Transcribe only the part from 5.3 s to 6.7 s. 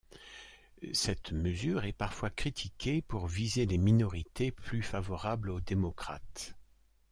aux démocrates.